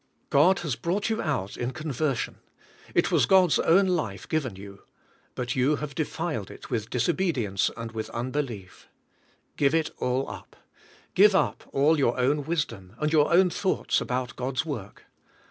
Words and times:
God 0.31 0.61
has 0.61 0.75
brought 0.75 1.11
you 1.11 1.21
out 1.21 1.55
in 1.55 1.73
conversion; 1.73 2.39
it 2.95 3.05
vpas 3.05 3.27
God's 3.27 3.59
own 3.59 3.85
life 3.85 4.27
given 4.27 4.55
you: 4.55 4.81
but 5.35 5.55
you 5.55 5.75
have 5.75 5.93
defiled 5.93 6.49
it 6.49 6.71
with 6.71 6.89
disobedience 6.89 7.69
and 7.77 7.91
with 7.91 8.09
unbelief. 8.09 8.89
Give 9.57 9.75
it 9.75 9.91
all 9.99 10.27
up. 10.27 10.55
Give 11.13 11.35
up 11.35 11.69
all 11.71 11.99
your 11.99 12.19
ov;n 12.19 12.45
wisdom, 12.45 12.95
and 12.99 13.13
your 13.13 13.31
own 13.31 13.51
thoughts 13.51 14.01
about 14.01 14.35
God's 14.35 14.65
work. 14.65 15.03